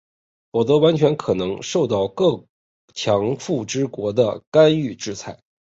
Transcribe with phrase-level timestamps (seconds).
[0.51, 2.43] 否则完全可能受到各
[2.91, 5.39] 强富之国的干预制裁。